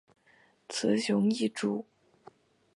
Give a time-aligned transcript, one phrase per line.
[0.97, 1.85] 雄雌异株。